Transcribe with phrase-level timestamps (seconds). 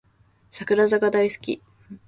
[0.49, 1.61] 櫻坂大好き